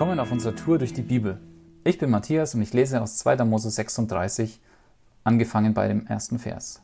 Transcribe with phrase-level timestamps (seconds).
[0.00, 1.38] Willkommen auf unserer Tour durch die Bibel.
[1.84, 3.44] Ich bin Matthias und ich lese aus 2.
[3.44, 4.58] Mose 36,
[5.24, 6.80] angefangen bei dem ersten Vers.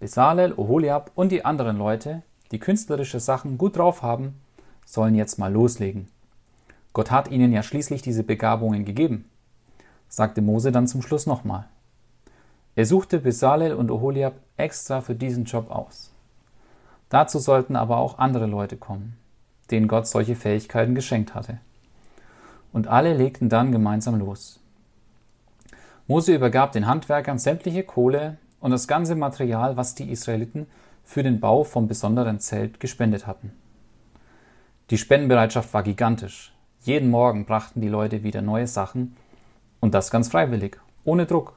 [0.00, 2.20] Besalel, Oholiab und die anderen Leute,
[2.52, 4.34] die künstlerische Sachen gut drauf haben,
[4.84, 6.08] sollen jetzt mal loslegen.
[6.92, 9.24] Gott hat ihnen ja schließlich diese Begabungen gegeben,
[10.10, 11.68] sagte Mose dann zum Schluss nochmal.
[12.76, 16.12] Er suchte Besalel und Oholiab extra für diesen Job aus.
[17.08, 19.16] Dazu sollten aber auch andere Leute kommen,
[19.70, 21.60] denen Gott solche Fähigkeiten geschenkt hatte
[22.72, 24.60] und alle legten dann gemeinsam los.
[26.06, 30.66] Mose übergab den Handwerkern sämtliche Kohle und das ganze Material, was die Israeliten
[31.04, 33.52] für den Bau vom besonderen Zelt gespendet hatten.
[34.90, 36.52] Die Spendenbereitschaft war gigantisch.
[36.80, 39.16] Jeden Morgen brachten die Leute wieder neue Sachen
[39.80, 41.54] und das ganz freiwillig, ohne Druck.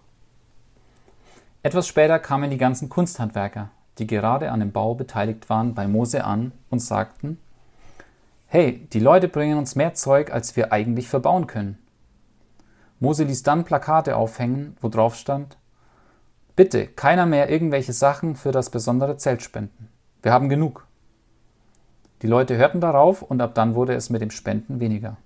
[1.64, 6.26] Etwas später kamen die ganzen Kunsthandwerker, die gerade an dem Bau beteiligt waren, bei Mose
[6.26, 7.40] an und sagten,
[8.56, 11.80] Hey, die Leute bringen uns mehr Zeug, als wir eigentlich verbauen können.
[13.00, 15.58] Mose ließ dann Plakate aufhängen, wo drauf stand,
[16.56, 19.90] Bitte, keiner mehr irgendwelche Sachen für das besondere Zelt spenden.
[20.22, 20.86] Wir haben genug.
[22.22, 25.18] Die Leute hörten darauf und ab dann wurde es mit dem Spenden weniger.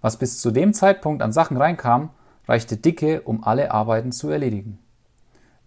[0.00, 2.10] Was bis zu dem Zeitpunkt an Sachen reinkam,
[2.48, 4.80] reichte dicke, um alle Arbeiten zu erledigen.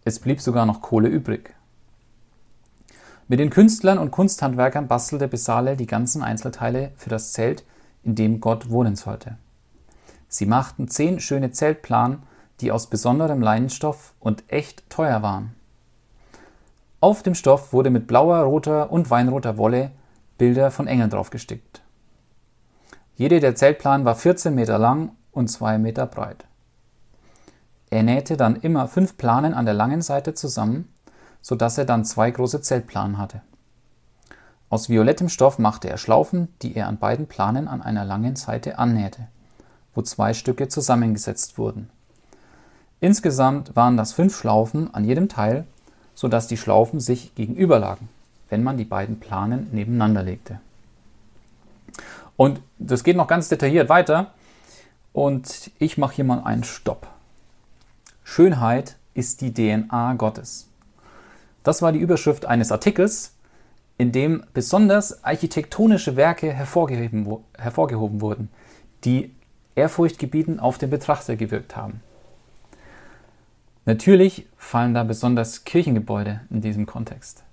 [0.03, 1.55] Es blieb sogar noch Kohle übrig.
[3.27, 7.63] Mit den Künstlern und Kunsthandwerkern bastelte Besalel die ganzen Einzelteile für das Zelt,
[8.03, 9.37] in dem Gott wohnen sollte.
[10.27, 12.23] Sie machten zehn schöne Zeltplanen,
[12.59, 15.55] die aus besonderem Leinenstoff und echt teuer waren.
[16.99, 19.91] Auf dem Stoff wurde mit blauer, roter und weinroter Wolle
[20.37, 21.81] Bilder von Engeln draufgestickt.
[23.15, 26.45] Jede der Zeltplanen war 14 Meter lang und 2 Meter breit.
[27.89, 30.92] Er nähte dann immer fünf Planen an der langen Seite zusammen
[31.43, 33.41] so dass er dann zwei große Zeltplanen hatte.
[34.69, 38.79] Aus violettem Stoff machte er Schlaufen, die er an beiden Planen an einer langen Seite
[38.79, 39.27] annähte,
[39.93, 41.91] wo zwei Stücke zusammengesetzt wurden.
[42.99, 45.67] Insgesamt waren das fünf Schlaufen an jedem Teil,
[46.15, 48.09] so dass die Schlaufen sich gegenüberlagen,
[48.49, 50.59] wenn man die beiden Planen nebeneinander legte.
[52.37, 54.31] Und das geht noch ganz detailliert weiter.
[55.11, 57.07] Und ich mache hier mal einen Stopp.
[58.23, 60.67] Schönheit ist die DNA Gottes.
[61.63, 63.35] Das war die Überschrift eines Artikels,
[63.97, 68.49] in dem besonders architektonische Werke hervorgehoben, hervorgehoben wurden,
[69.05, 69.33] die
[69.75, 72.01] ehrfurchtgebietend auf den Betrachter gewirkt haben.
[73.85, 77.43] Natürlich fallen da besonders Kirchengebäude in diesem Kontext.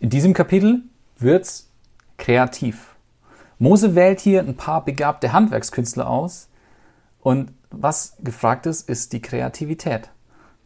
[0.00, 0.82] In diesem Kapitel
[1.18, 1.70] wird's
[2.18, 2.96] kreativ.
[3.58, 6.48] Mose wählt hier ein paar begabte Handwerkskünstler aus
[7.20, 10.10] und was gefragt ist, ist die Kreativität.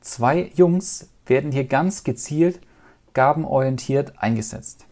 [0.00, 2.60] Zwei Jungs werden hier ganz gezielt
[3.16, 4.84] gabenorientiert eingesetzt.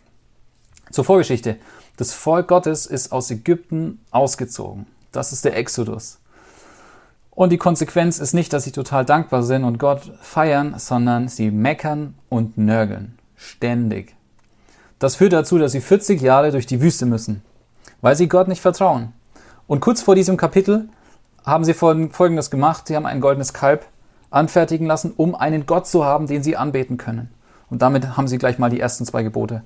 [0.91, 1.57] Zur Vorgeschichte.
[1.97, 4.87] Das Volk Gottes ist aus Ägypten ausgezogen.
[5.13, 6.19] Das ist der Exodus.
[7.31, 11.51] Und die Konsequenz ist nicht, dass sie total dankbar sind und Gott feiern, sondern sie
[11.51, 13.19] meckern und nörgeln.
[13.37, 14.15] Ständig.
[14.99, 17.43] Das führt dazu, dass sie 40 Jahre durch die Wüste müssen,
[18.01, 19.13] weil sie Gott nicht vertrauen.
[19.67, 20.89] Und kurz vor diesem Kapitel
[21.45, 22.89] haben sie Folgendes gemacht.
[22.89, 23.87] Sie haben ein goldenes Kalb
[24.31, 27.31] anfertigen lassen, um einen Gott zu haben, den sie anbeten können.
[27.71, 29.63] Und damit haben sie gleich mal die ersten zwei Gebote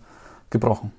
[0.50, 0.92] gebrochen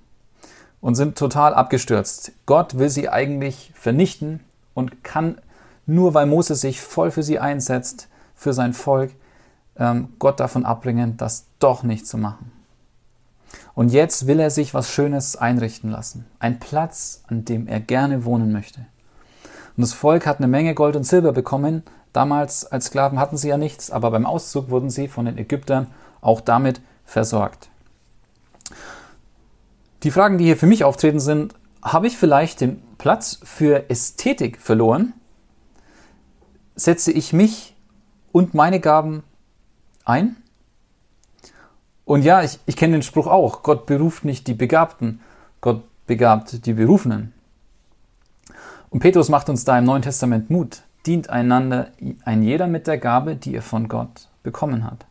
[0.81, 2.31] und sind total abgestürzt.
[2.45, 4.41] Gott will sie eigentlich vernichten
[4.73, 5.39] und kann
[5.85, 9.11] nur weil Mose sich voll für sie einsetzt, für sein Volk,
[9.77, 12.51] ähm, Gott davon abbringen, das doch nicht zu machen.
[13.73, 16.25] Und jetzt will er sich was Schönes einrichten lassen.
[16.39, 18.81] Ein Platz, an dem er gerne wohnen möchte.
[19.75, 21.83] Und das Volk hat eine Menge Gold und Silber bekommen,
[22.13, 25.87] Damals als Sklaven hatten sie ja nichts, aber beim Auszug wurden sie von den Ägyptern
[26.21, 27.69] auch damit versorgt.
[30.03, 31.53] Die Fragen, die hier für mich auftreten, sind,
[31.83, 35.13] habe ich vielleicht den Platz für Ästhetik verloren?
[36.75, 37.75] Setze ich mich
[38.31, 39.23] und meine Gaben
[40.05, 40.37] ein?
[42.05, 45.21] Und ja, ich, ich kenne den Spruch auch, Gott beruft nicht die Begabten,
[45.61, 47.33] Gott begabt die Berufenen.
[48.89, 51.91] Und Petrus macht uns da im Neuen Testament Mut dient einander
[52.25, 55.05] ein jeder mit der Gabe, die er von Gott bekommen hat.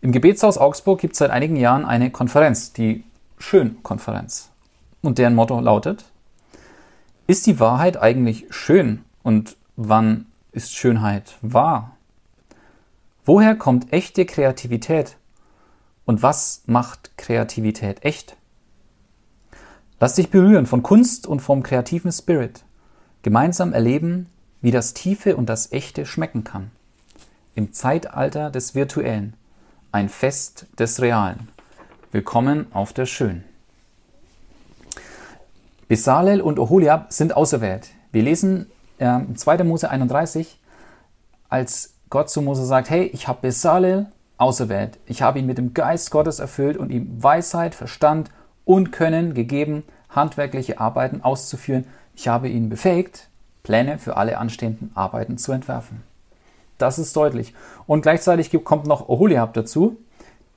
[0.00, 3.04] Im Gebetshaus Augsburg gibt es seit einigen Jahren eine Konferenz, die
[3.38, 4.50] Schön-Konferenz.
[5.02, 6.04] Und deren Motto lautet,
[7.26, 11.96] ist die Wahrheit eigentlich schön und wann ist Schönheit wahr?
[13.24, 15.16] Woher kommt echte Kreativität
[16.04, 18.36] und was macht Kreativität echt?
[20.00, 22.64] Lass dich berühren von Kunst und vom kreativen Spirit.
[23.22, 24.28] Gemeinsam erleben,
[24.60, 26.70] wie das Tiefe und das Echte schmecken kann.
[27.56, 29.34] Im Zeitalter des Virtuellen.
[29.90, 31.48] Ein Fest des Realen.
[32.12, 33.42] Willkommen auf der Schön.
[35.88, 37.88] Besalel und Oholiab sind auserwählt.
[38.12, 39.64] Wir lesen äh, 2.
[39.64, 40.60] Mose 31,
[41.48, 44.06] als Gott zu Mose sagt, hey, ich habe Besalel
[44.36, 44.98] auserwählt.
[45.06, 48.30] Ich habe ihn mit dem Geist Gottes erfüllt und ihm Weisheit, Verstand
[48.64, 51.86] und Können gegeben, handwerkliche Arbeiten auszuführen.
[52.18, 53.28] Ich habe ihn befähigt,
[53.62, 56.02] Pläne für alle anstehenden Arbeiten zu entwerfen.
[56.76, 57.54] Das ist deutlich.
[57.86, 59.98] Und gleichzeitig kommt noch Oholiab dazu,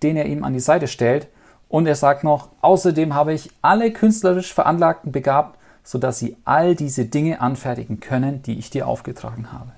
[0.01, 1.27] den er ihm an die Seite stellt.
[1.69, 7.05] Und er sagt noch, außerdem habe ich alle künstlerisch Veranlagten begabt, sodass sie all diese
[7.05, 9.71] Dinge anfertigen können, die ich dir aufgetragen habe.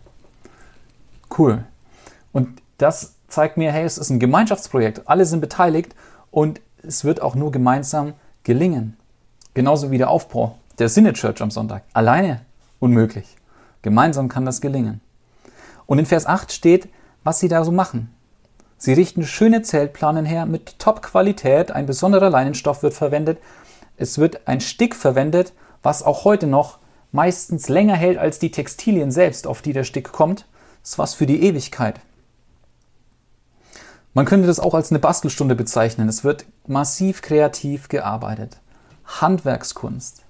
[1.37, 1.65] Cool.
[2.31, 5.01] Und das zeigt mir, hey, es ist ein Gemeinschaftsprojekt.
[5.09, 5.95] Alle sind beteiligt
[6.31, 8.13] und es wird auch nur gemeinsam
[8.45, 8.95] gelingen.
[9.53, 11.83] Genauso wie der Aufbau der Sinne Church am Sonntag.
[11.93, 12.41] Alleine
[12.79, 13.37] unmöglich.
[13.81, 15.01] Gemeinsam kann das gelingen.
[15.85, 16.89] Und in Vers 8 steht,
[17.23, 18.13] was sie da so machen.
[18.77, 21.71] Sie richten schöne Zeltplanen her mit Top-Qualität.
[21.71, 23.39] Ein besonderer Leinenstoff wird verwendet.
[23.95, 26.79] Es wird ein Stick verwendet, was auch heute noch
[27.11, 30.47] meistens länger hält als die Textilien selbst, auf die der Stick kommt.
[30.81, 31.99] Das ist was für die Ewigkeit.
[34.13, 36.09] Man könnte das auch als eine Bastelstunde bezeichnen.
[36.09, 38.59] Es wird massiv kreativ gearbeitet.
[39.05, 40.22] Handwerkskunst.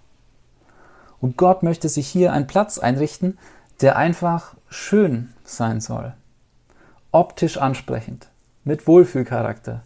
[1.24, 3.38] Und Gott möchte sich hier einen Platz einrichten,
[3.80, 6.14] der einfach schön sein soll.
[7.14, 8.28] Optisch ansprechend,
[8.66, 9.84] mit Wohlfühlcharakter,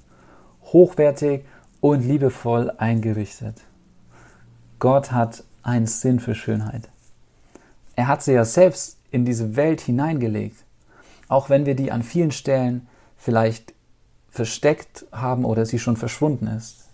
[0.63, 1.45] hochwertig
[1.79, 3.61] und liebevoll eingerichtet.
[4.79, 6.89] Gott hat einen Sinn für Schönheit.
[7.95, 10.57] Er hat sie ja selbst in diese Welt hineingelegt,
[11.27, 13.75] auch wenn wir die an vielen Stellen vielleicht
[14.31, 16.87] versteckt haben oder sie schon verschwunden ist.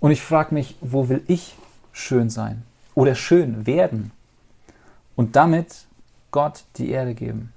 [0.00, 1.56] Und ich frage mich, wo will ich
[1.92, 2.62] schön sein
[2.98, 4.10] oder schön werden
[5.14, 5.86] und damit
[6.32, 7.52] Gott die Ehre geben?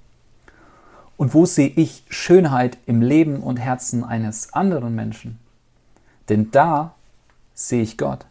[1.16, 5.40] Und wo sehe ich Schönheit im Leben und Herzen eines anderen Menschen?
[6.28, 6.94] Denn da
[7.54, 8.24] sehe ich Gott.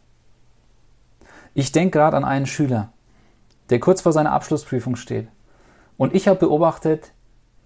[1.54, 2.94] Ich denke gerade an einen Schüler,
[3.72, 5.28] der kurz vor seiner Abschlussprüfung steht.
[5.98, 7.12] Und ich habe beobachtet,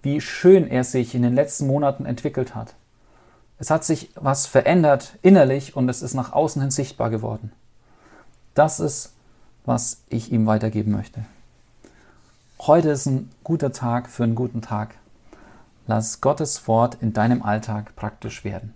[0.02, 2.74] wie schön er sich in den letzten Monaten entwickelt hat.
[3.60, 7.52] Es hat sich was verändert innerlich und es ist nach außen hin sichtbar geworden.
[8.56, 9.15] Das ist,
[9.66, 11.26] was ich ihm weitergeben möchte.
[12.62, 14.96] Heute ist ein guter Tag für einen guten Tag.
[15.88, 18.74] Lass Gottes Wort in deinem Alltag praktisch werden.